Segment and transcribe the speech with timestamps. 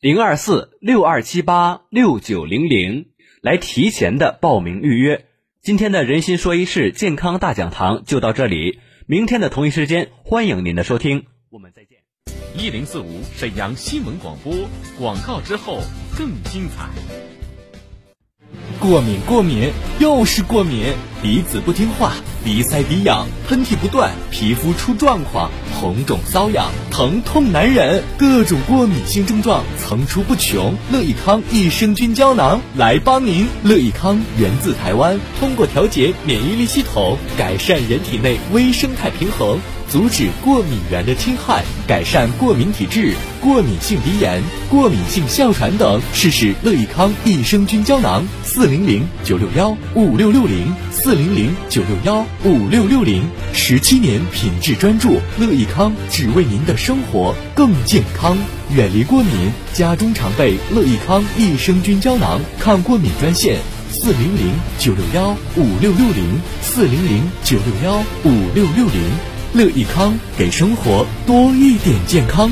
[0.00, 3.10] 零二四六二七八六九零零
[3.42, 5.26] 来提前的报名预约。
[5.60, 11.98] 今天的人心说一事健康大讲堂就到这里，明天的同一时间欢迎您的收听，我们再见。
[12.56, 14.54] 一零四五沈阳新闻广播
[14.98, 15.82] 广告之后
[16.16, 17.29] 更精彩。
[18.78, 30.74] 过敏，过敏，又是过敏，鼻子不听话，鼻塞鼻痒，喷嚏不断，皮肤出状况，红肿瘙痒，疼痛难忍，各种过敏性症状层出不穷。
[30.90, 33.46] 乐益康益生菌胶囊来帮您。
[33.62, 39.58] 乐益康源自台湾，通过调节免疫力系统，改善人体内微生态平衡。
[39.90, 46.00] 阻止过敏源的侵害，改善过敏体质、过敏性鼻炎、过敏性哮喘等。
[46.14, 53.24] 试试乐益康益生菌胶囊，四零零九六幺五六六零，四零零九六幺五六六零。
[53.52, 58.38] 十七年品质专注，乐益康只为您的生活更健康，
[58.72, 59.50] 远离过敏。
[59.72, 63.58] 家中常备乐益康益生菌胶囊，抗过敏专线：
[63.90, 69.29] 四零零九六幺五六六零，四零零九六幺五六六零。
[69.52, 72.48] 乐益康给生活多一点健康。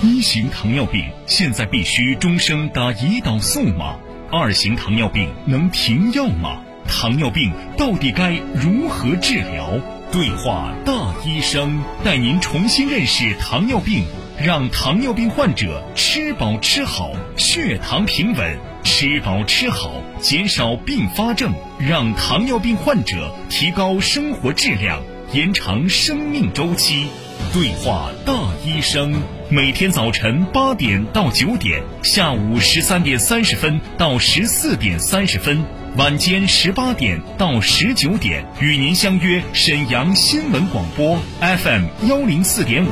[0.00, 3.96] 一型糖尿病现在必须终生打胰岛素吗？
[4.30, 6.62] 二型糖尿病能停药吗？
[6.86, 9.80] 糖尿病到底该如何治疗？
[10.12, 14.04] 对话大医生，带您重新认识糖尿病，
[14.40, 18.58] 让糖尿病患者吃饱吃好，血糖平稳。
[18.84, 27.08] 吃饱吃好，减少并发症，让糖尿病患者提高生活质量，延长生命周期。
[27.52, 28.32] 对话大
[28.64, 35.64] 医生，每天早晨八点到九点，下午十三点三十分到十四点三十分，
[35.96, 42.88] 晚间十八点到十九点，与您相约沈阳新闻广播 FM 幺零四点五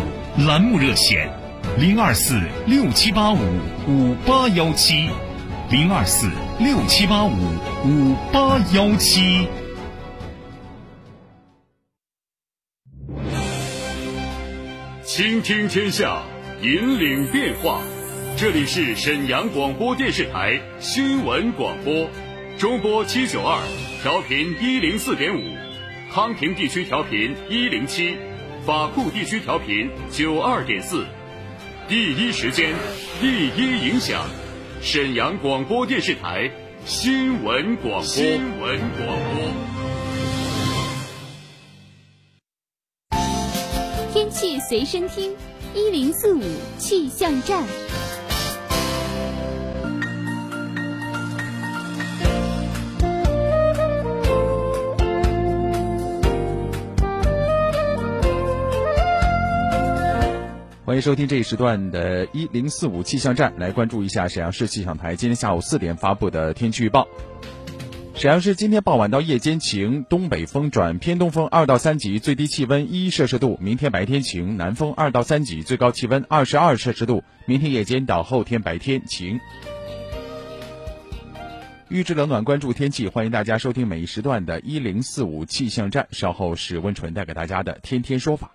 [0.47, 1.31] 栏目热线
[1.79, 3.39] 零二四六七八五
[3.87, 5.11] 五八幺七。
[5.69, 7.33] 零二四六七八五
[7.85, 9.47] 五八幺七，
[15.05, 16.23] 倾听天下，
[16.63, 17.83] 引领变化。
[18.39, 22.09] 这里是沈阳广播电视台新闻广播，
[22.57, 23.61] 中波七九二，
[24.03, 25.43] 调频一零四点五，
[26.11, 28.17] 康平地区调频一零七，
[28.65, 31.05] 法库地区调频九二点四，
[31.89, 32.75] 第一时间，
[33.21, 34.29] 第一影响。
[34.83, 36.51] 沈阳广播电视台
[36.85, 38.03] 新闻广播。
[38.03, 39.41] 新闻广播。
[44.13, 45.33] 天气随身听，
[45.77, 46.43] 一零四五
[46.77, 47.63] 气象站。
[60.97, 67.07] 迎收听这一时段的一零四五气象站，来关注一下沈阳市气象台今天下午四点发布的天气预报。
[68.15, 73.59] 沈阳市今天傍晚到夜间晴，东北风转偏东风二到三级，最低气温一摄氏度。
[73.61, 77.23] 明天白天晴，南风二到三级，最高气温二十二摄氏度。
[77.45, 79.39] 明天夜间到后天白天晴。
[81.91, 86.07] 预知冷暖，关注天气，欢迎大家收听每一时段的一零四五气象站。
[86.11, 88.51] 稍后是温纯带给大家的天天说法。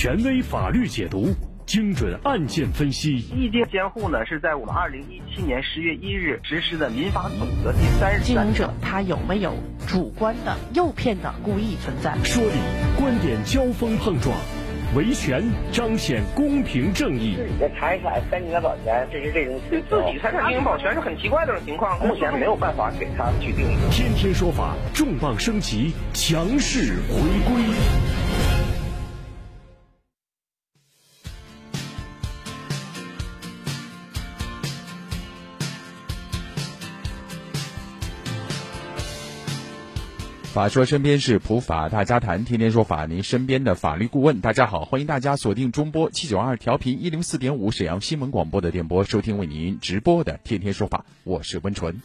[0.00, 1.34] 权威法律解读，
[1.66, 3.16] 精准案件分析。
[3.16, 9.56] 意见监护呢，是在我们二零一七年十月一日实施的民法总则第三十三经营者他有没有
[9.88, 12.16] 主观的诱骗的故意存在？
[12.22, 12.60] 说理，
[12.96, 14.38] 观点交锋碰撞，
[14.94, 15.42] 维权
[15.72, 17.34] 彰显公平正义。
[17.34, 21.98] 自己的财产跟你的保全，这是这种对自己财产进行保全是很奇怪的情况。
[22.06, 23.88] 目前没有办法给他去定一个。
[23.90, 27.18] 天天说法，重磅升级，强势回
[27.50, 27.64] 归。
[40.58, 44.40] 法说身边是，普法大家谈，天天说法，您身边的法律顾问。
[44.40, 52.02] 大家好，欢迎大家锁定中波七九二调频一零四点五沈阳新闻广播的电波，收听为您直播的天天说法，我是温纯。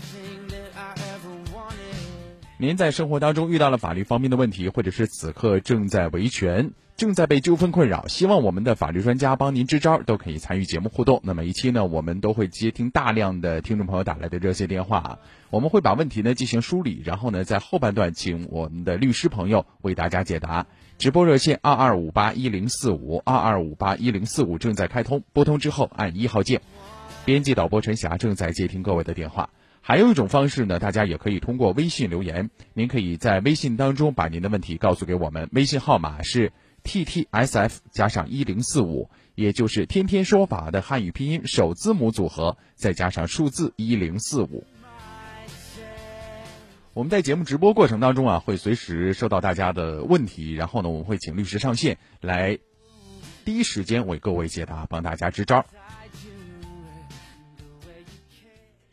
[2.60, 11.20] 您在生活当中遇到了法律方面的问题，或者是此刻正在维权，正在被纠纷困扰，希望我们的法律专家帮您支招，都可以参与节目互动。
[11.24, 15.18] 那每一期呢，我们都会接听大量的听众朋友打来的热线电话，
[15.50, 20.68] 我们会把问题呢进行梳理，然后呢，在后半段请我们的律师朋友为大家解答。
[21.00, 26.62] 直播热线二二五八一零四五二二五八一零四五正在开通，拨通之后按一号键。
[27.26, 29.50] 编辑导播陈霞正在接听各位的电话。
[29.82, 32.50] 还有一种方式呢，大家也可以通过微信留言。
[32.74, 36.54] 您可以在微信当中把您的问题告诉给我们，微信号码是
[36.84, 44.66] t t s f 加上一零四五，也就是天天说法的汉语拼音首字母组合，再加上数字一零四五。
[46.94, 52.60] 我们在节目直播过程当中啊，会随时收到大家的问题，然后呢，我们会请律师上线来
[53.46, 55.66] 第一时间为各位解答，帮大家支招。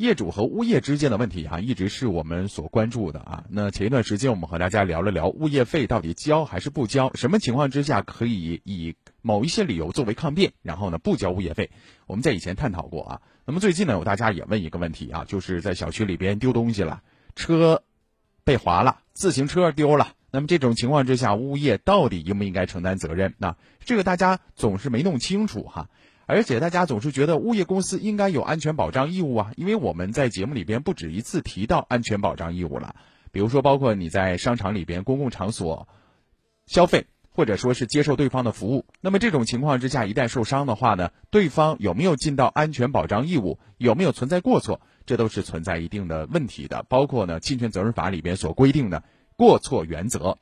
[0.00, 3.44] 业主和物业之间的问题啊，一直是我们所关注的啊。
[3.50, 11.70] 那前一段时间我们和大家聊了聊物业费到底交还是不交，什么情况之下可以以某一些理由作为抗辩，然后呢不交物业费。
[12.06, 13.20] 我们在以前探讨过啊。
[13.44, 17.02] 那么最近呢，有大家也问一个问题啊，就是在小区里边丢东西了，
[17.36, 17.82] 车
[18.42, 23.34] 被划了，自行车丢了，那么这种情况之下，物业到底应不应该承担责任？
[23.36, 23.54] 那
[23.84, 25.90] 这个大家总是没弄清楚哈。
[26.30, 32.94] 而且大家总是觉得物业公司应该有安全保障义务啊，因为我们在节目里边不止一次提到安全保障义务了。
[33.32, 35.88] 比如说，包括你在商场里边公共场所
[36.66, 46.84] 消费，或者说是接受对方的服务，那么这种情况之下，一旦受伤的话呢，对方有没有尽到安全保障义务，有没有存在过错，这都是存在一定的问题的。
[46.88, 49.02] 包括呢，侵权责任法里边所规定的
[49.34, 50.38] 过错原则。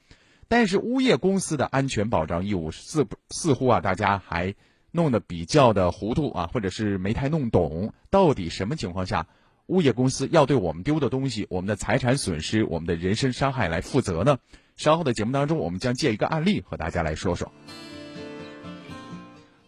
[0.49, 4.55] 但是物业公司的安全保障义务似似乎啊，大家还。
[4.91, 9.27] 弄得比较的糊涂啊，或者是没太弄懂，到底什么情况下，
[9.67, 14.39] 物业公司要对我们丢的东西、我们的财产损失、我们的人身伤害来负责呢？
[14.77, 17.53] 稍后的节目当中，我们将借一个案例和大家来说说。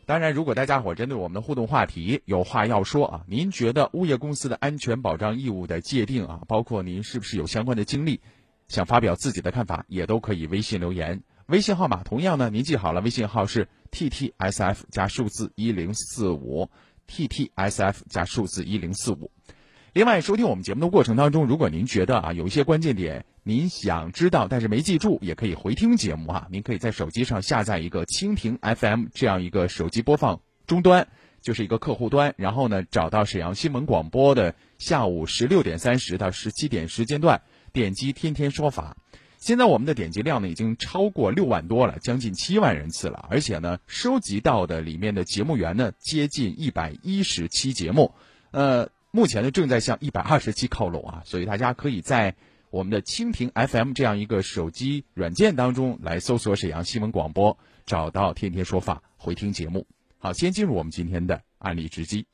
[0.07, 8.21] 当然，如果大家伙针对我们的互动话题有话要说啊，您觉得物业公司的安全保障义务的界定啊，包括您是不是有相关的经历，
[8.67, 11.23] 想发表自己的看法，也都可以微信留言。
[11.47, 16.69] 微信号码同样呢，您记好了，微信号是 t t s f 加数字一零四五
[17.07, 19.31] ，t t s f 加数字一零四五。
[19.93, 26.47] 另外，收听我们节目的过程当中，如果您觉得啊有一些关键点您想知道，但是没记住，也可以回听节目啊。
[26.51, 31.09] 您可以在手机上下载一个蜻蜓 FM 这样一个手机播放终端，
[31.41, 38.97] 就是一个客户端，然后呢找到沈阳新闻广播的下午十六点三十到十七点时间段，点击天天说法。
[39.41, 48.13] 现在我们的点击量呢已经超过六万多了，将近七万人次了，而且呢，收集到的里面的节目源呢接近一百一十期节目，
[48.51, 52.37] 呃，目前呢正在向一百二十期靠拢啊，所以大家可以在
[52.69, 59.87] 我们的蜻蜓 FM 这样一个手机软件当中来搜索沈阳新闻广播，找到天天说法回听节目。
[60.19, 62.27] 好，先进入我们今天的案例直击。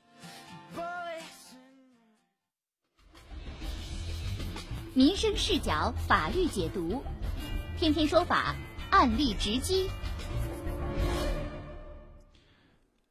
[4.97, 7.03] 民生视角，法律解读，
[7.79, 8.57] 天天说法，
[8.89, 9.91] 案例直击。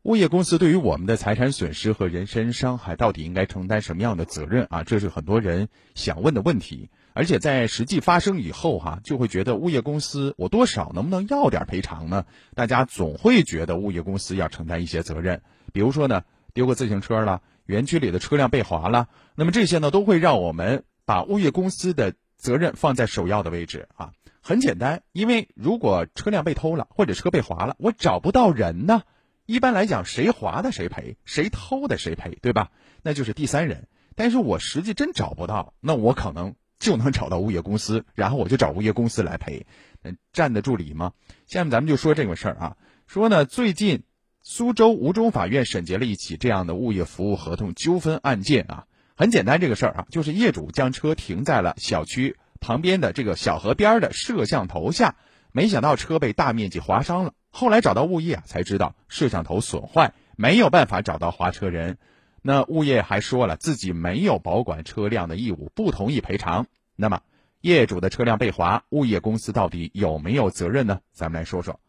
[0.02, 4.84] 物业公司对于我们的财产损失和人身伤害，到底应该承担什么样的责任啊？
[4.84, 6.90] 这是很多人想问的问题。
[7.14, 12.26] 而且在实际发生以后，哈，就会觉得物业公司，我多少能不能要点赔偿呢？
[12.56, 15.44] 大家总会觉得物业公司要承担一些责任。
[15.72, 16.24] 比如说呢，
[16.56, 20.84] 丢个自行车了，园区里的车辆被划了，那么这些呢，都会让我们。
[21.06, 24.12] 把物业公司的责任放在首要的位置啊，
[24.42, 29.04] 很简单，因为如果车辆被偷了或者车被划了，我找不到人呢。
[29.46, 32.72] 一般来讲，谁划的谁赔，谁偷的谁赔，对吧？
[33.04, 33.88] 那就是第三人。
[34.16, 39.68] 但是我实际真找不到，那我可能 就能找到物业公司，然后我就找物业公司来赔，
[40.02, 41.14] 嗯站得住理吗？
[41.46, 44.04] 下面咱们就说这个事儿啊，说呢，最近
[44.42, 48.88] 苏州吴中法院审结了一起这样的物业服务合同纠纷案件啊。
[49.18, 55.16] 很简单，这个事儿啊，就是业主将车停在了小区旁边的这个小河边的摄像头下，
[55.54, 57.34] 没想到车被大面积划伤了。
[57.50, 61.98] 后来找到物业啊，才知道摄像头损坏，没有办法找到划车人。
[62.42, 66.68] 那物业还说了自己没有保管车辆的义务，不同意赔偿。
[66.98, 67.22] 那么
[67.62, 71.00] 业主的车辆被划，物业公司到底有没有责任呢？
[71.14, 71.80] 咱们来说说。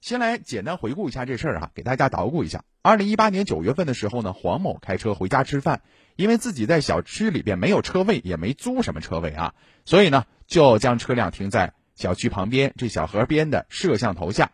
[0.00, 2.64] 先来简单回顾一下这事儿啊，给大家捣鼓一下。
[2.80, 5.82] 二零一八年九月份的时候呢，黄某开车回家吃饭。
[6.20, 9.54] 因为自己在小区里边没有车位，也没租什么车位啊，
[9.86, 14.50] 所以呢，就将车辆停在小区旁边这小河边的摄像头下。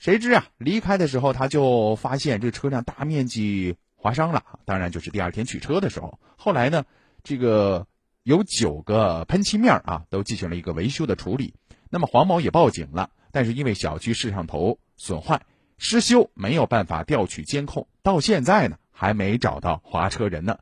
[0.00, 4.42] 谁知啊，离开的时候他就发现这车辆大面积划伤了。
[4.64, 6.84] 当然就是第二天取车的时候，后来呢，
[7.22, 7.86] 这个
[8.24, 11.54] 有九个喷漆面啊，都进行了一个维修的处理。
[11.90, 15.42] 那么黄某也报警了，但是因为小区摄像头损坏
[15.78, 20.58] 失修，没有办法调取监控，到现在呢还没找到划车人呢。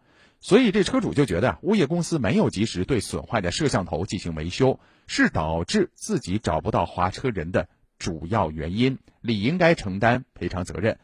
[0.46, 11.00] 所以这车主就觉得物业公司没有及时对损坏的摄像头进行维修，是导致自己找不到划车人的主要原因，理应该承担赔偿责任。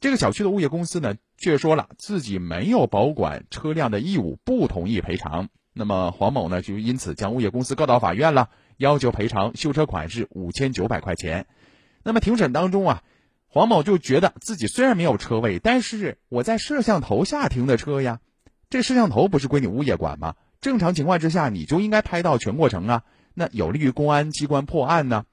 [0.00, 5.50] 这个小区的物业公司呢，却说了自己没有保管车辆的义务，不同意赔偿。
[5.72, 11.46] 那么黄某呢，就因此将物业公司告到法院了，要求赔偿修车款是五千九百块钱。
[12.02, 13.04] 那么庭审当中啊，
[13.46, 18.18] 黄某就觉得自己虽然没有车位，但是我在摄像头下停的车呀，
[18.70, 20.36] 这摄像头不是归你物业管吗？
[20.60, 23.02] 正常情况之下，你就应该拍到全过程啊，
[23.34, 25.24] 那有利于公安机关破案呢。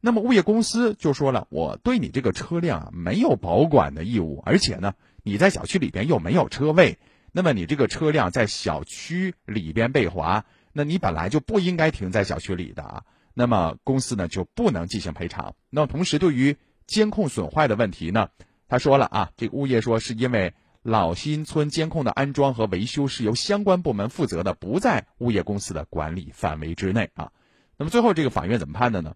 [0.00, 6.98] 那么物业公司就说了，我对你这个车辆啊没有保管的义务，而且呢，你在小区里边又没有车位，
[7.32, 13.02] 那么你这个车辆在小区里边被划，那你本来就不应该停在小区里的啊。
[13.34, 15.56] 那么公司呢就不能进行赔偿。
[15.68, 18.28] 那么同时对于监控损坏的问题呢，
[18.68, 20.54] 他说了啊，这个物业说是因为。
[20.84, 27.32] 老新村监控的安装和维修是由相关部门负责的，不在物业公司的管理范围之内啊。
[27.78, 29.14] 那么最后这个法院怎么判的呢？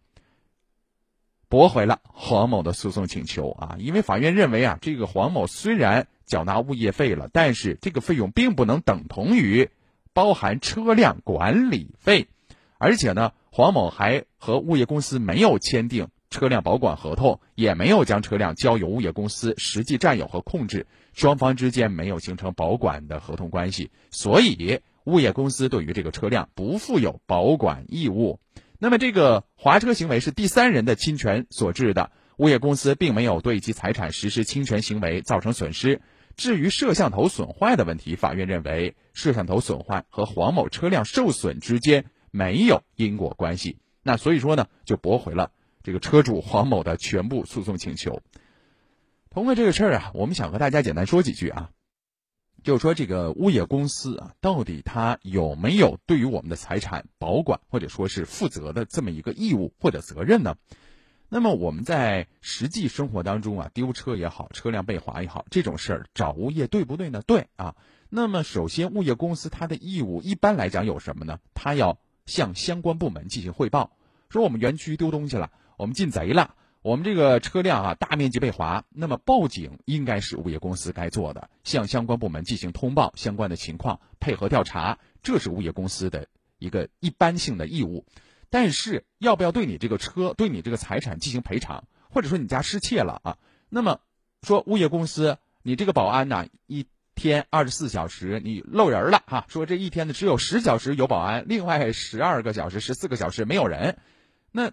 [1.51, 9.69] 驳回了黄某的诉讼请求啊，因为法院认为啊，这个黄某虽然缴纳物业费了，但是这个费用并不能等同于
[10.15, 12.29] 包含车辆管理费，
[12.79, 16.09] 而且呢，黄某还和物业公司没有签订。
[16.31, 20.87] 车辆保管合同也没有将车辆交由物业公司实际占有和控制，
[21.19, 28.39] 双方之间没有形成保管的合同关系，所以物业公司对于这个车辆不负有保管义务。
[28.79, 36.03] 那么这个划车行为是第三人的侵权所致的，物业公司并没有对其财产实施侵权行为造成损失。
[36.37, 45.51] 至于摄像头损坏的问题，法院认为摄像头损坏和黄某车辆受损之间没有因果关系，那所以说呢，就驳回了。
[45.83, 48.23] 这个车主黄某的全部诉讼请求。
[49.31, 51.71] 通过这个事儿啊，我们想和大家简单说几句啊，
[52.65, 60.57] 就是说这个物业公司啊，到底他有没有对于我们的财产保管或者说是负责的这么一个义务或者责任呢？
[61.29, 67.23] 那么我们在实际生活当中啊，丢车也好，车辆被划也好，这种事儿找物业对不对呢？
[67.27, 67.77] 对啊。
[68.09, 71.39] 那么首先，物业公司它的义务一般来讲有什么呢？
[71.53, 73.93] 它要向相关部门进行汇报，
[74.31, 75.53] 说我们园区丢东西了。
[75.77, 88.07] 我们进贼了，我们这个车辆啊大面积被划，那么报警应该是物业公司该做的，向相关部门进行通报相关的情况，配合调查，这是物业公司的一个一般性的义务。
[88.49, 93.39] 但是要不要对你这个车、对你这个财产进行赔偿，或者说你家失窃了啊？
[93.69, 94.01] 那么
[94.43, 103.99] 说物业公司，你这个保安呢，一天二十四小时你漏人了哈，说这一天呢只有十小时有保安，另外十二个小时、十四个小时没有人，
[104.53, 104.71] 那。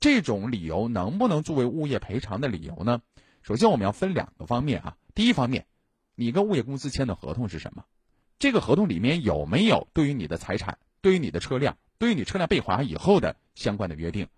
[0.00, 3.00] 这种理由能不能作为物业赔偿的理由呢？
[3.42, 4.96] 首先，我们要分两个方面啊。
[5.14, 5.66] 第一方面，
[6.14, 7.84] 你跟物业公司签的合同是什么？
[8.38, 14.28] 这个合同里面有没有对于你的财产、对于你的车辆、对于你车辆被划以后的相关的约定？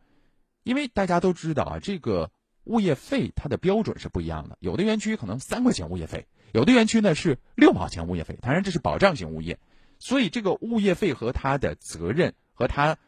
[0.63, 2.31] 因为大家都知道啊，这个
[2.65, 4.57] 物业费它的标准是不一样的。
[4.61, 8.39] 有的园区可能三块钱物业费，有的园区呢是六毛钱物业费。
[8.43, 9.59] 当然，这是保障型物业，
[9.99, 12.99] 所以这个物业费和它的责任和它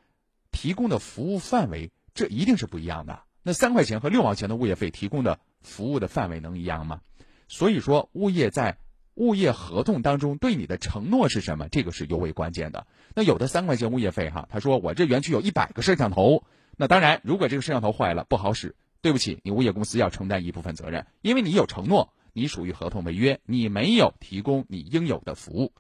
[0.52, 1.90] 提供的服务范围。
[2.15, 3.23] 这一定是不一样的。
[3.43, 7.00] 那三块钱和六毛钱的物业费提供的服务的范围能一样吗？
[7.47, 8.79] 所以说，物业在
[9.15, 11.69] 物业合同当中对你的承诺是什么？
[11.69, 12.87] 这个是尤为关键的。
[13.15, 16.45] 那有的三块钱物业费哈，他说我这园区有一百个摄像头，
[16.77, 25.73] 那当然，如果这个摄像头坏了不好使，对不起，你物业公司要承担一部分责任，因为你有承诺，你属于合同违约，你没有提供你应有的服务，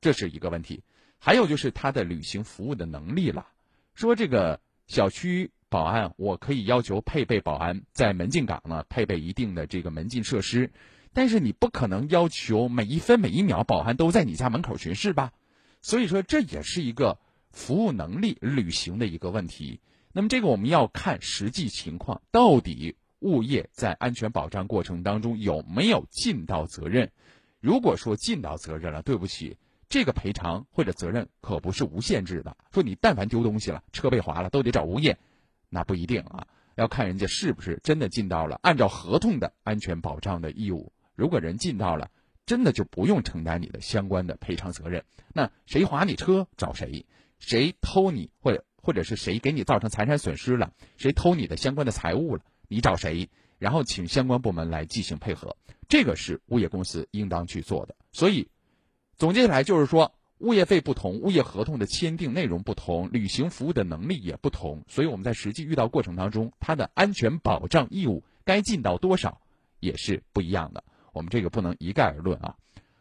[0.00, 0.84] 这是一个问题。
[1.18, 3.48] 还有就是他的履行服务的能力了，
[3.94, 5.50] 说这个小区。
[5.68, 10.70] 保安，我可以要求配备保安在门禁岗呢，配备一定的这个门禁设施，
[11.12, 15.32] 但是你不可能要求每一分每一秒保安都在你家门口巡视吧？
[15.82, 17.18] 所以说这也是一个
[17.50, 19.80] 服务能力履行的一个问题。
[20.12, 27.10] 那么这个我们要看实际情况，到底物业在安全保障过程当中有没有尽到责任？
[27.60, 29.56] 如果说尽到责任了，对不起。
[29.88, 32.56] 这个赔偿或者责任可不是无限制的。
[32.72, 35.16] 说你但凡丢东西了，车被划了，都得找物业。
[35.76, 40.90] 那不一定啊，要看人家是不是真的尽到了按照合同的安全保障的义务。
[41.14, 42.10] 如果人尽到了，
[42.46, 45.04] 真的就不用承担你的相关的赔偿责任。
[45.34, 47.04] 那谁划你车找谁？
[47.38, 50.72] 谁偷你或者或者是谁给你造成财产损失了？
[50.96, 52.42] 谁偷你的相关的财物了？
[52.68, 53.28] 你找谁？
[53.58, 55.58] 然后请相关部门来进行配合。
[55.90, 57.94] 这个是物业公司应当去做的。
[58.12, 58.48] 所以
[59.18, 60.15] 总结起来就是说。
[60.38, 69.40] 物业费不同，物业合同的签订内容不同，履行服务的能力也不同，所以我们在实际遇到过程当中，它的安全保障义务该尽到多少
[69.80, 70.84] 也是不一样的。
[71.12, 72.54] 我们这个不能一概而论啊。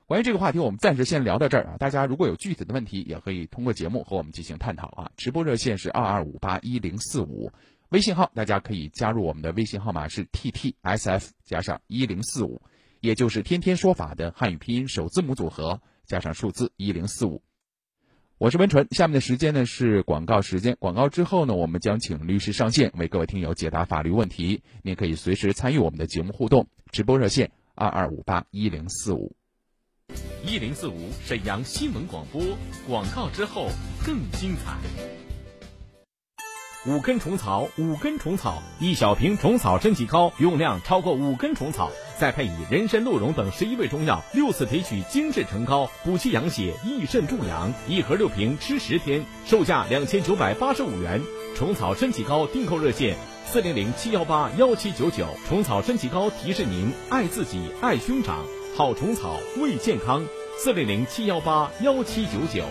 [0.08, 1.77] 关于这个话题，我们暂时先聊到这儿啊。
[1.77, 5.12] 大家如果有具体的问题，也可以通过节目和我们进行探讨啊。
[5.18, 7.51] 直播热线是二二五八一零四五，
[7.89, 12.62] 微信号大家可以加入我们的微信号码是 ttsf 加上一零四五。
[13.01, 17.41] 也就是天天说法的汉语拼音首字母组合加上数字一零四五。
[18.38, 20.75] 我是温纯，下面的时间呢是广告时间。
[20.79, 24.62] 广告之后呢，我们将请律师上线为各位听友解答法律问题。
[24.83, 29.33] 您可以随时参与我们的节目互动，直播热线二二五八一零四五。
[30.45, 32.41] 一零四五沈阳新闻广播，
[32.88, 33.69] 广告之后
[34.05, 35.14] 更精彩。
[36.88, 47.74] 五根虫草，五根虫草，一小瓶虫草身体膏，用量超过五根虫草，再配以人参、鹿茸等十一味中药，六次提取精制成膏，补气养血，益肾助阳。
[47.88, 51.20] 一盒六瓶，吃十天，售价两千九百八十五元。
[51.56, 53.15] 虫草身体膏订购热线：
[53.48, 55.25] 四零零七幺八幺七九九。
[55.48, 58.46] 虫草身体膏提示您：爱自己，爱兄长，
[58.77, 60.24] 好虫草为健康。
[60.60, 62.63] 四零零七幺八幺七九九。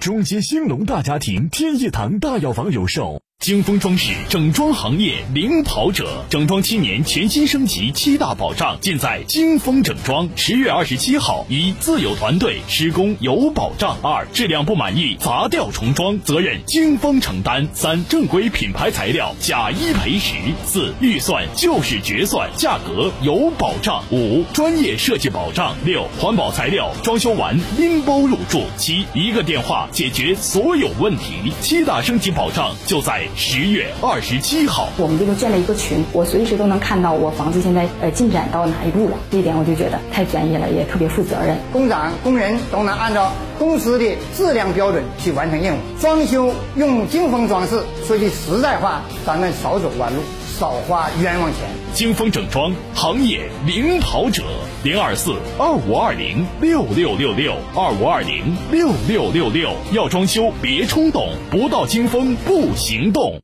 [0.00, 3.20] 中街兴隆大家庭天一堂大药房有售。
[3.48, 10.28] 金丰装饰整装行业领跑者，整装七年全新升级，七大保障尽在金丰整装。
[10.34, 20.34] 十月二十七号，一自有团队，施工有保障；二质量不满意，砸掉重装，责任金丰承担；三正规品牌材料，假一赔十；
[20.66, 31.52] 四预算就是决算，价格有保障；五专业设计保障；六环保材料，装修完拎包入住；七一个电话解决所有问题。
[31.62, 33.27] 七大升级保障就在。
[33.36, 39.16] 十月二十七号，我们这个建了一个群，我随时都能看到我房子现在呃进展到哪一步了。
[39.30, 41.56] 这一点我就觉得太专业了，也特别负责任。
[41.72, 45.78] 工长、工人都能按照公司的质量标准去完成任务。
[46.00, 50.22] 装修用金风装饰，说句实在话，咱们少走弯路，
[50.58, 51.68] 少花冤枉钱。
[51.94, 54.42] 金风整装行业领跑者，
[54.88, 59.76] 零二四二五二零六六六六二五二零六六六六。
[59.92, 63.38] 要装修别冲动，不到金丰不行动。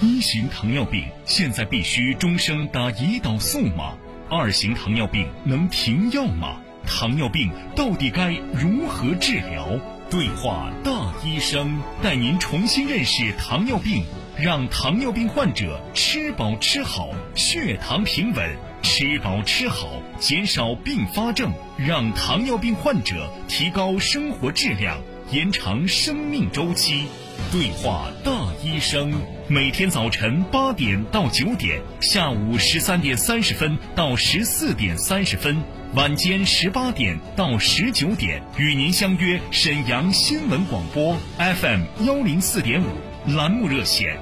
[0.00, 3.98] 一型糖尿病现在必须终生打胰岛素吗？
[4.30, 6.56] 二型糖尿病能停药吗？
[6.86, 9.78] 糖尿病到底该如何治疗？
[10.08, 14.04] 对话大医生，带您重新认识糖尿病，
[14.38, 18.48] 让糖尿病患者吃饱吃好，血糖平稳；
[18.86, 24.96] 吃饱吃好，减少并发症，让糖尿病患者提高生活质量，
[25.32, 27.06] 延长生命周期。
[27.50, 28.30] 对话大
[28.62, 29.12] 医生，
[29.48, 35.60] 每天早晨八点到九点，下午十三点三十分到十四点三十分，
[35.94, 44.16] 晚间十八点到十九点，与您相约沈阳新闻广播 FM 幺零四点五栏目热线，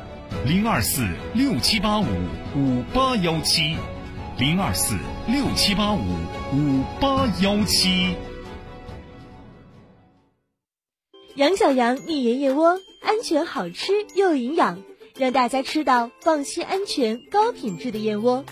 [0.47, 2.07] 零二四六七八五
[2.57, 3.77] 五八幺七，
[4.37, 4.97] 零二四
[5.29, 6.01] 六七八五
[6.53, 8.17] 五八幺七。
[11.37, 14.83] 杨小羊蜜盐燕窝，安全好吃又营养，
[15.17, 18.45] 让大家吃到放心、安全、高品质的燕窝。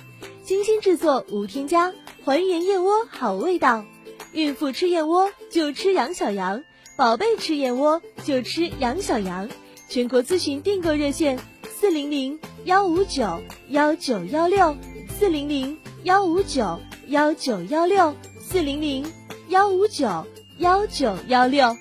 [0.44, 1.92] 精心制作，无添加，
[2.24, 3.84] 还原燕窝好味道。
[4.32, 6.62] 孕妇吃燕窝就吃杨小羊，
[6.96, 9.48] 宝贝吃燕窝就吃杨小羊。
[9.88, 14.76] 全国咨询订购热线：四零零幺五九幺九幺六，
[15.18, 19.06] 四零零幺五九幺九幺六，四零零
[19.48, 20.26] 幺五九
[20.58, 21.76] 幺九幺六。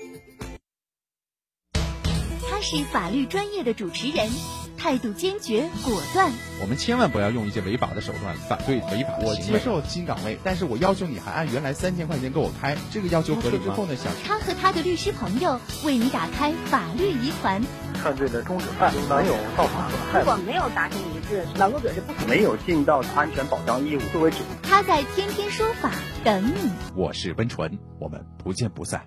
[2.50, 4.30] 他是法律专业的主持人，
[4.78, 6.32] 态度坚决果断。
[6.62, 17.63] 我们千万不要用一些违法的手段反对违法我接受新岗位，但是我要求你还按原来三千块钱给我开，这个要求合理之后呢，想他和他的律师朋友为你打开法律疑团。
[18.02, 20.20] 犯罪的终止犯没有造成损害。
[20.20, 24.38] 如果没有达成一致，劳动者是不可没有尽到安全保障义务作为主。
[24.64, 25.92] 他在天天说法
[26.24, 26.72] 等你。
[26.96, 29.06] 我是温纯，我们不见不散。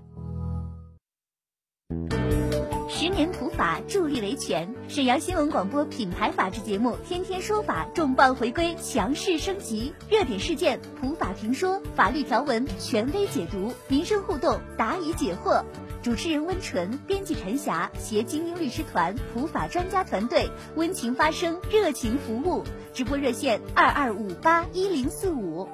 [2.88, 15.62] 十年普法助力维权，沈阳新闻广播品牌法制节目《天天说法》重磅回归，强势升级，热点事件普法评说，法律条文权威解读，民生互动答疑解惑。
[16.04, 22.62] 主持人温纯，编辑陈霞，携精英律师团、普法专家团队，温情发声，热情服务。
[22.92, 25.66] 直播热线二二五八一零四五。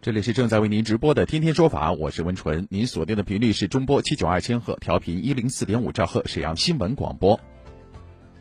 [0.00, 2.66] 这里是正在为您直播的《天天说法》，我是温纯。
[2.70, 7.38] 您锁定的频率是中波七九二千赫，调频一零四点五兆赫，沈阳新闻广播。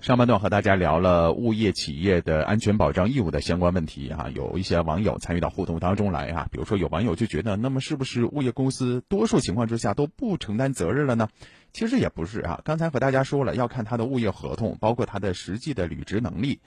[0.02, 11.30] 上半段和大家聊了物业企业的安全保障义务的相关问题啊，有一些网友参与到互动当中来啊，比如说有网友就觉得，那么是不是物业公司多数情况之下都不承担责任了呢？
[11.72, 16.62] 其实也不是啊，刚才和大家说了，要看他的物业合同，包括他的实际的履职能力。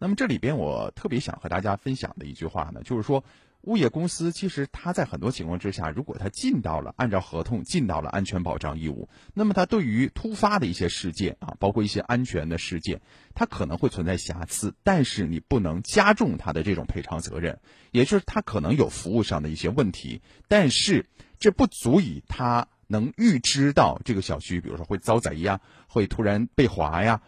[0.00, 3.22] 那么这里边我特别想和大家分享的一句话呢，就是说。
[3.64, 13.02] 物业公司其实它在很多情况之下，如果它尽到了按照合同尽到了安全保障义务，那么它对于突发的一些事件啊，包括一些安全的事件，
[13.34, 17.60] 它可能会存在瑕疵，但是你不能加重它的这种赔偿责任，
[17.90, 21.04] 也就是它可能有服务上的一些问题，但是
[21.38, 27.20] 这不足以它能预知到这个小区，比如说会遭贼呀，会突然被划呀。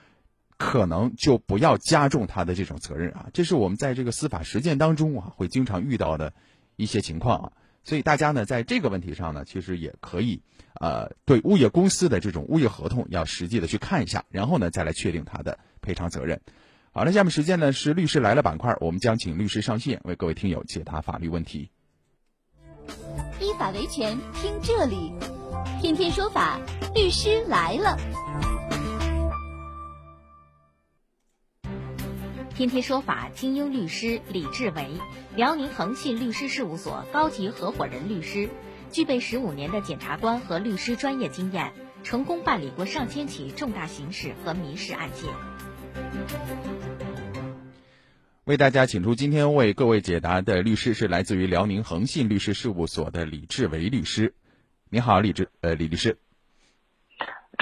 [0.62, 6.32] 可能就不要加重他的这种责任啊，这是我们在这个司法实践当中啊会经常遇到的
[6.76, 10.40] 一些情况啊，所以大家呢在这个问题上呢，其实也可以
[10.80, 16.40] 呃对物业公司的这种物业合同要实际的去看一下，然后呢再来确定他的赔偿责任。
[16.92, 21.70] 好了，下面时间呢是律师来了板块，我们将请律师上线为各位听友解答法律问题。
[23.40, 25.12] 依法维权，听这里，
[25.80, 26.60] 天天说法，
[26.94, 28.51] 律师来了。
[32.54, 34.86] 天天说法精英律师李志维，
[35.36, 38.50] 辽宁恒信律师事务所高级合伙人律师，
[38.90, 41.72] 具备十五年的检察官和律师专业经验，
[42.04, 45.30] 成功办理过上千起重大刑事和民事案件。
[48.44, 54.34] 为大家请出今天为各位解答的律师是来自于辽宁恒信律师事务所的李志维律师。
[54.90, 56.18] 你好，李志，呃，李律师。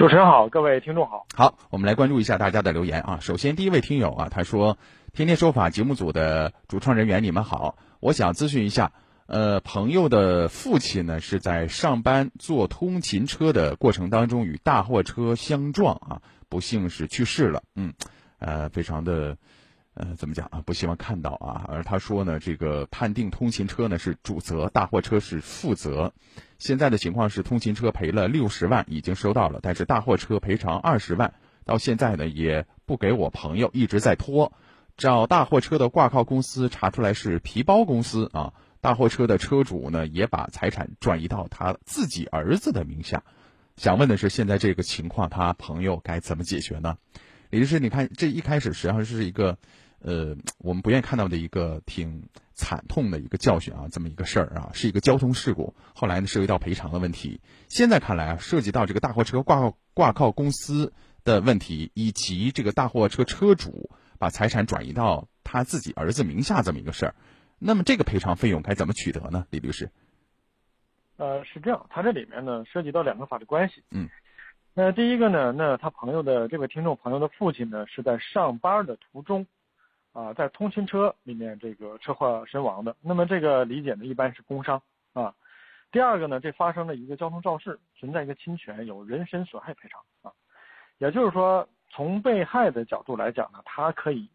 [0.01, 1.27] 主持人好，各位听众好。
[1.35, 3.19] 好，我们来关注一下大家的留言啊。
[3.21, 4.79] 首先，第一位听友啊，他说
[5.13, 8.93] ：“天天说法节目组的主创人员，你们好，我想咨询一下，
[9.27, 17.63] 呃，朋友的父亲呢是在上班坐通勤车的过程当中与大货车相撞啊，不幸是去世了。
[17.75, 17.93] 嗯，
[18.39, 19.37] 呃，非常的。”
[19.95, 20.63] 呃，怎么讲啊？
[20.65, 21.67] 不希望看到啊。
[21.69, 26.15] 而他说呢，这个判定通勤车呢是主责，大货车是负责。
[26.61, 31.33] 现在的情况是，通勤车赔了六十万，已经收到了，但是大货车赔偿二十万，
[31.64, 34.53] 到现在呢也不给我朋友，一直在拖。
[34.96, 38.53] 找大货车的挂靠公司查出来是皮包公司啊。
[38.83, 43.25] 大货车的车主呢也把财产转移到他自己儿子的名下。
[43.77, 46.99] 想问的是，现在这个情况，他朋友该怎么解决呢？
[47.49, 49.59] 李律师，你看这一开始实际上是一个。
[50.03, 52.23] 呃，我们不愿意看到的一个挺
[52.61, 55.75] 惨痛的一个教训啊，这么一个事儿啊，是一个交通事故。
[55.94, 57.40] 后来呢，涉及到赔偿的问题。
[57.68, 60.92] 现在看来啊，涉及到这个大货车挂靠挂靠公司
[61.25, 67.14] 的问题，以及这个大货车车主把财产转移到他自己儿子名下这么一个事儿。
[67.59, 69.46] 那么这个赔偿费用该怎么取得呢？
[69.49, 69.90] 李律师？
[71.16, 73.83] 呃，是这样，他这里面呢涉及到两个法律关系。
[73.90, 74.09] 嗯。
[74.75, 79.46] 那第一个呢，那他朋友的这位听众朋友的父亲呢是在上班的途中。
[80.12, 85.33] 啊，在通勤车里面这个车祸身亡的，那么这个理解呢一般是工伤啊。
[85.92, 90.33] 第二个呢，这发生了一个交通肇事，存在一个侵权，有人身损害赔偿啊。
[90.99, 94.29] 也就是说，从被害的角度来讲呢，他可以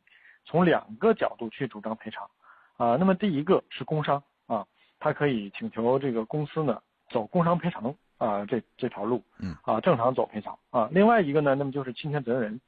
[0.46, 2.30] 从两个角度去主张赔偿
[2.78, 2.96] 啊。
[2.96, 4.66] 那么第一个是工伤啊，
[4.98, 10.88] 他可以请求这个公司呢走工伤赔偿啊这这条路，嗯啊正常走赔偿啊。
[10.92, 12.62] 另外一个呢，那么就是侵权责任人，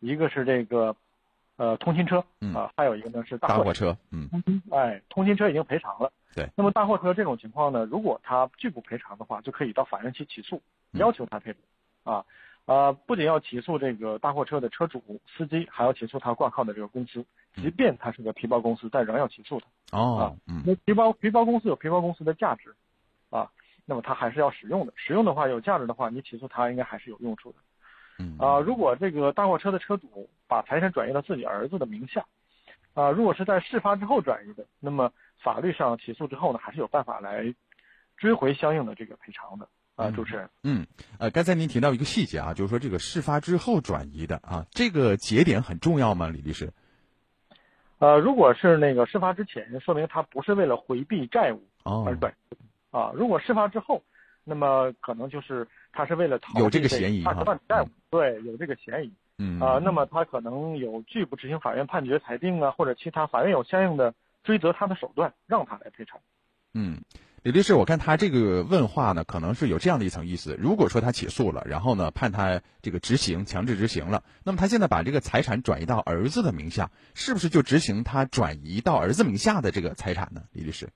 [0.00, 0.96] 一个是这个。
[1.56, 2.18] 呃，通勤车
[2.52, 4.28] 啊，还有一个呢是大货车，嗯，
[4.72, 6.48] 哎，通勤车已经赔偿了，对。
[6.56, 10.60] 那么大货车这种情况呢，如果他拒不赔偿的话，就可以到法院去起诉，
[10.94, 11.54] 要求他赔
[12.02, 12.24] 偿，啊，
[12.64, 19.96] 呃，不仅要起诉这个大货车的车主、司机，还要起诉他挂靠的这个公司，即便他是个皮包公司，但仍要起诉他。
[19.96, 20.60] 哦，嗯。
[20.66, 22.74] 那皮包皮包公司有皮包公司的价值，
[23.30, 23.48] 啊，
[23.84, 27.58] 那么他还是要使用的，使用的话有价值的话，你起诉他应该还是有用处的。
[28.18, 32.24] 嗯啊，如果这个大货车的车主把财产转移到自己儿子的名下，
[32.92, 35.12] 啊，如果是在事发之后转移的，那么
[35.42, 37.52] 法律上起诉之后呢，还是有办法来
[38.16, 40.48] 追回相应的这个赔偿的啊，主持人。
[40.62, 40.86] 嗯，
[41.18, 46.72] 呃，刚才您提到一个细节啊，就是说这个事发之后转移的啊，这个节点很重要吗，李律师？
[47.98, 51.60] 呃，如果是那个事发之前，说明他不是为了回避债务
[52.06, 52.56] 而转移
[52.92, 54.00] 啊，如果事发之后。
[54.46, 57.32] 那么可能就是他是为了逃有这个嫌疑哈，
[58.10, 66.20] 对，有这个嫌疑，嗯啊，那么他可能有拒不执行法院判决裁定啊，或者其他法院有相应的追责他的手段，让他来赔偿。
[66.72, 67.02] 嗯，
[67.42, 80.42] 李律师，我看他这个问话呢，可能是有这样的一层意思：如果说他起诉了，然后呢判他这个执行强制执行了，那么他现在把这个财产转移到儿子的名下，是不是就执行他转移到儿子名下的这个财产呢？
[80.52, 80.88] 李律师？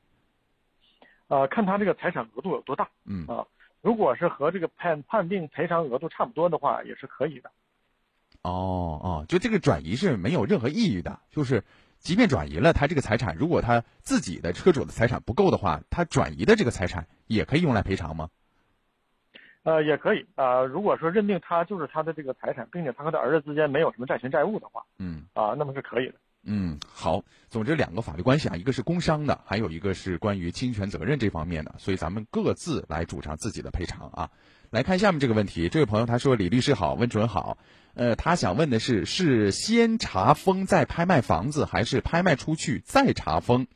[1.26, 3.46] 呃，看他这个财产额度有多大，嗯啊，
[3.82, 7.50] 如果是和这个判判定赔偿额度差不多的话，也是可以的。
[8.42, 11.64] 哦哦，就这个转移是没有任何意义的，就是
[11.98, 18.28] 即便转移了，他这个财产如果他自己的车主的财产不够的话，他转移的这个财产也可以用来赔偿吗？
[19.64, 20.62] 呃，也可以啊。
[20.62, 27.22] 如果说认定他就是他的这个财产，并且他和他儿子之间没有什么债权债务的话，嗯啊，那么是可以的嗯，好。
[27.50, 34.30] 总之，两个法律关系啊，一个是工伤的，还有一个是关于侵权责任这方面的，所以咱们各自来主张自己的赔偿啊。
[34.70, 37.56] 来看下面这个问题，这位朋友他说：“李律师好，温主任好。
[37.94, 43.66] 呃，他想问的是，是先查封再拍卖房子，还是拍卖出去再查封？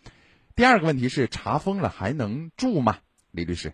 [0.54, 2.98] 第二个问题是，查封了还能住吗？
[3.30, 3.72] 李律师。”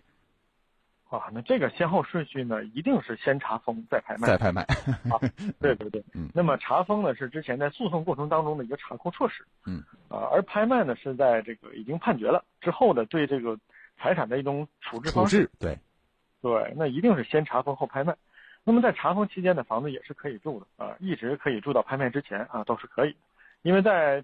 [1.09, 4.27] 啊，那这个先后顺序呢，一定是先查封再拍卖。
[4.27, 4.61] 再拍卖。
[4.61, 5.19] 啊，
[5.59, 6.03] 对对对。
[6.13, 6.29] 嗯。
[6.33, 9.43] 那么查封呢，是之前在诉讼过程当中的一个查扣措施。
[9.65, 9.83] 嗯。
[10.07, 13.57] 啊，而拍卖呢，是在这个已经判决了之后的对这个
[13.97, 15.37] 财产的一种处置方式。
[15.37, 15.79] 处置，对。
[16.41, 18.15] 对，那一定是先查封后拍卖。
[18.63, 23.15] 那么在查封期间的房子也是可以住的啊，一直可以住到拍卖之前啊，都是可以。
[23.61, 24.23] 因为在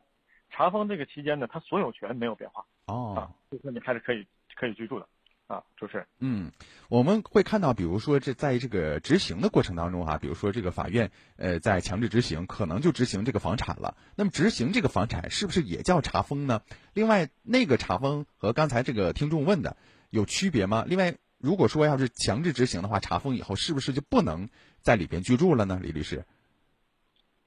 [0.49, 2.65] 查封这个期间呢，它所有权没有变化。
[2.85, 3.15] 哦。
[3.17, 3.19] 啊，
[3.51, 4.25] 就是你还是可以
[4.55, 5.07] 可以居住的。
[5.47, 6.51] 啊，主持人，嗯，
[6.89, 13.95] 我们会看到，比如说这在这个执行的过程当中哈，比如说这个法院呃在强制执行，可能就执行这个房产了。
[14.15, 16.63] 那么执行这个房产是不是也叫查封呢？
[16.95, 19.77] 另外，那个查封和刚才这个听众问的
[20.09, 20.83] 有区别吗？
[20.87, 21.13] 另外，
[21.45, 24.49] 如果说要是强制执行的话，查封以后是不是就不能
[24.81, 25.79] 在里边居住了呢？
[25.79, 26.25] 李律师，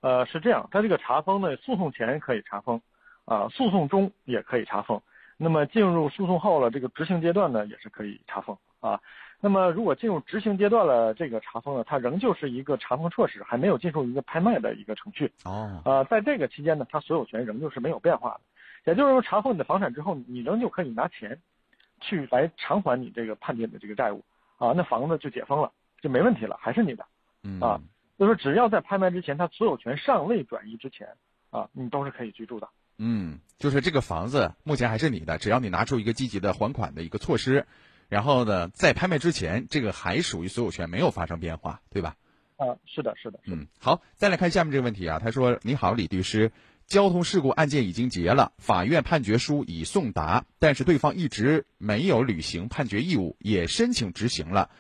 [0.03, 2.81] 呃，是这样，他这个查封呢，诉讼前可以查封，
[3.25, 5.03] 啊，诉讼中也可以查封。
[5.37, 9.01] 那么进入诉讼后了，这个执行阶段呢，也是可以查封啊。
[9.41, 15.33] 那么如果进入执行阶段了，这个查封呢，它仍旧是一个查封措施，还没有进入一个拍卖的一个程序。
[15.45, 15.83] 哦。
[15.85, 18.41] 呃，在这个期间呢，它所有权仍旧是没有变化的。
[18.85, 21.41] 也就是说，查封你的房产之后，你仍旧可以拿钱，
[22.01, 24.25] 去来偿还你这个判定的这个债务
[24.57, 24.73] 啊。
[24.77, 27.07] 那房子就解封了，就没问题了，还是你的。
[27.43, 27.61] 嗯。
[27.61, 27.81] 啊，
[28.19, 31.09] 就是只要在拍卖之前，他所有权尚未转移之前
[31.51, 32.69] 啊，你都是可以居住的。
[32.99, 37.67] 嗯，就是这个房子目前还是你的，只要你拿出一个积极的还款的一个措施，
[38.09, 42.17] 然后呢，在拍卖之前，这个还属于所有权，没有发生变化，对吧？
[42.57, 43.39] 啊，是的，是的。
[43.47, 46.51] 嗯，好，再来看下面这个问题啊，他说：“你好，李律师，
[46.89, 54.71] 交通事故案件已经结了，法院判决书已送达，但是对方一直没有履行判决义务，也申请执行了，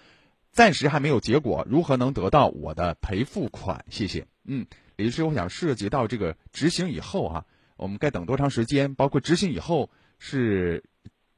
[0.50, 3.84] 暂时还没有结果，如何能得到我的赔付款？
[3.90, 4.66] 谢谢。”嗯，
[4.96, 7.44] 李律师，我想涉及到这个执行以后啊。
[7.76, 8.96] 我们该等多长时间？
[8.96, 10.82] 包括执行以后是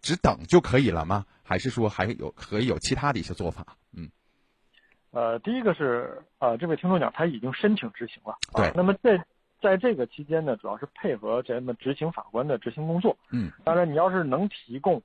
[0.01, 1.27] 只等就可以了吗？
[1.43, 3.77] 还是说还有可以有其他的一些做法？
[3.93, 4.09] 嗯，
[5.11, 8.73] 呃，第一个是呃，这位听众讲他已经申请执行了，对。
[8.75, 9.23] 那么在
[9.61, 13.17] 在这个期间呢，主要是配合咱们执行法官的执行工作。
[13.31, 13.51] 嗯。
[13.65, 15.03] 当然，你要是能提供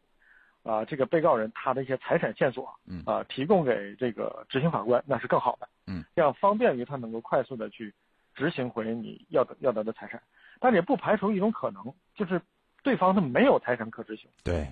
[0.64, 5.68] 啊这个被告人他的一些财产线索，嗯啊，提供给这个执行法官，那是更好的。
[5.88, 6.04] 嗯。
[6.16, 7.94] 这样方便于他能够快速的去
[8.34, 10.22] 执行回你要的要得的财产。
[10.60, 12.42] 但是也不排除一种可能，就是
[12.82, 14.66] 对方他没有财产可执行，对，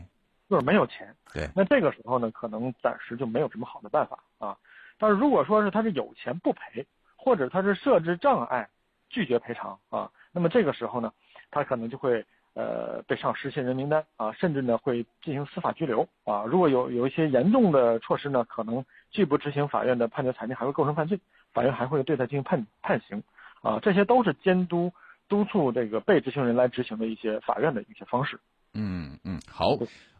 [0.49, 1.49] 就是没有钱，对。
[1.53, 4.57] 那这个时候呢，可能暂时就没有什么好的办法啊。
[4.97, 8.69] 但是如果说是他是有钱不赔，或者他是设置障碍
[9.13, 11.13] 拒绝赔偿啊，那么这个时候呢，
[11.51, 16.43] 他可能就会呃被上失信人名单啊，甚至呢会进行司法拘留啊。
[16.45, 21.19] 如果有有一些严重的措施呢，可能拒不执行法院的判决裁定，还会构成犯罪，
[21.53, 23.23] 法院还会对他进行判判刑
[23.61, 23.79] 啊。
[23.81, 24.91] 这些都是监督。
[25.29, 28.39] 督促这个被执行人来执行的一些法院的一些方式。
[28.73, 29.69] 嗯嗯，好，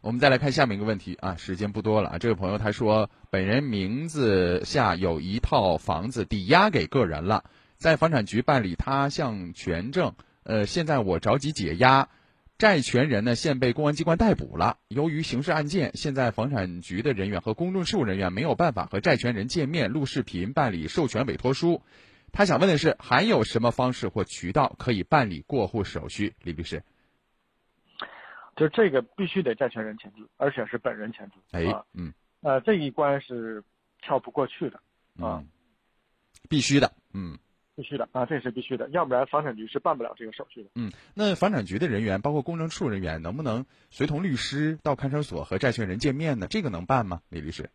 [0.00, 2.18] 我们再来看下面一个问题啊，时间不多了啊。
[2.18, 7.44] 这位朋友他说，本人名字下有一套房子抵押给个人了，
[7.84, 12.08] 在房产局办理他项权证，呃，现在我着急解押，
[12.56, 14.78] 债权人呢现被公安机关逮捕了。
[14.88, 21.82] 由于刑事案件，现在房产局的人员和公证事务人员没有办法和债权人见面、录视频、办理授权委托书。
[22.32, 26.34] 他想问的是，还有什么方式或渠道可以办理过户手续？
[26.40, 26.82] 李律师，
[28.56, 31.34] 就这个必须得债权人签字，而且是本人签字。
[31.50, 33.62] 哎，嗯，呃，这一关是
[34.00, 34.80] 跳不过去的
[35.22, 35.44] 啊，
[36.48, 37.36] 必须的，嗯，
[37.74, 40.70] 必须的啊，这是必须的，要不然房产局是办不了这个手续的。
[40.74, 46.46] 嗯，那房产局的人员，包括公证处人员，能不能随同律师到看守所和债权人见面呢？
[46.48, 47.20] 这个能办吗？
[47.28, 47.70] 李律师？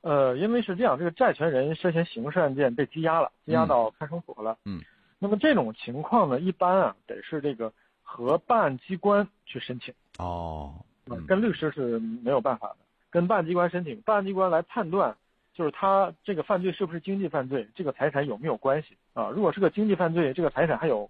[0.00, 4.58] 呃，因为是这样，这个债权人涉嫌刑事案件被羁押了，羁押到看守所了。
[4.64, 4.80] 嗯，
[5.18, 9.94] 那么这种情况呢，一般啊得是这个和办案机关去申请。
[10.18, 10.84] 哦，
[11.26, 12.76] 跟律师是没有办法的，
[13.10, 15.16] 跟办案机关申请，办案机关来判断，
[15.54, 19.30] 就是他这个犯罪是不是经济犯罪，这个财产有没有关系啊？
[19.30, 21.08] 如果是个经济犯罪，这个财产还有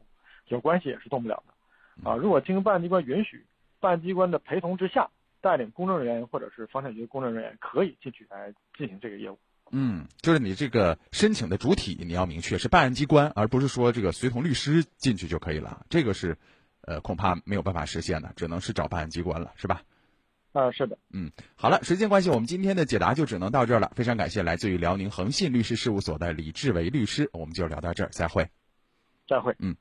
[0.49, 2.15] 有关系也是动不了的啊。
[2.17, 3.45] 如果经办案机关允许，
[3.81, 5.11] 办案机关的陪同之下。
[5.41, 9.39] 带领公证人员或者是房产局公证人员可以进去来进行这个业务。
[9.73, 15.85] 嗯，就是你这个申请的主体你要明确是办案机关，而不是说这个随同律师进去就可以了。
[15.91, 16.39] 这个是，
[16.81, 19.83] 呃，恐怕没有办法实现的，只能是找办案机关了，是吧？
[20.55, 20.97] 啊，是的。
[21.13, 23.91] 嗯，好了，时间关系，我们今天的解答就只能到这儿了。
[23.97, 28.49] 非常感谢来自于辽宁恒信律师事务所的李志伟律师，我们就聊到这儿，再会。
[29.29, 29.53] 再会。
[29.59, 29.75] 嗯。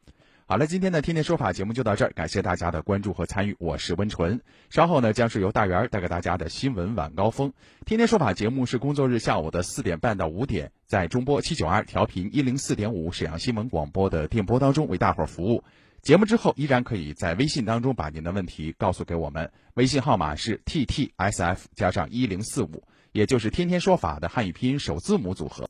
[0.46, 4.42] 好了，今天的天天说法节目就到这儿，感谢大家的关注和参与，我是温纯。
[4.72, 7.54] 稍后呢，将是由大圆带给大家的新闻晚高峰。
[7.86, 15.64] 天天说法节目是工作日下午的四点半到五点，在中波七九二调频一零四点五沈阳新闻广播的电波当中为大伙儿服务。
[16.04, 25.62] 节目之后依然可以在微信当中把您的问题告诉给我们，微信号码是 t t s f 加上一零四五，也就是天天说法的汉语拼音首字母组合。